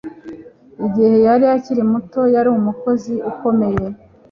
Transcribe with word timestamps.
Igihe 0.85 1.15
yari 1.27 1.45
akiri 1.55 1.81
muto 1.91 2.21
yari 2.35 2.49
umukozi 2.57 3.13
ukomeye 3.31 3.85